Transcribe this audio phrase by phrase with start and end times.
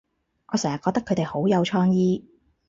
[0.47, 2.25] 我成日覺得佢哋好有創意